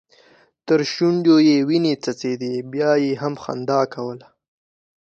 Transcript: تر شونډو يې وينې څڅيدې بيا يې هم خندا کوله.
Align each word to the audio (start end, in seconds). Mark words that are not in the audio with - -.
تر 0.67 0.79
شونډو 0.91 1.35
يې 1.47 1.57
وينې 1.67 1.93
څڅيدې 2.03 2.53
بيا 2.71 2.91
يې 3.03 3.13
هم 3.21 3.33
خندا 3.43 3.81
کوله. 3.93 4.27